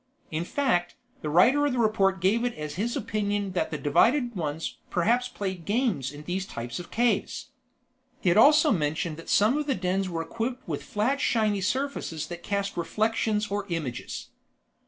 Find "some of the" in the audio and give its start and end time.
9.29-9.75